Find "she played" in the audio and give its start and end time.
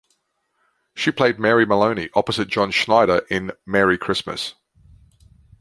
0.95-1.37